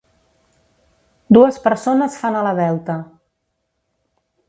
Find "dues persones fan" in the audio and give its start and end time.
1.37-2.41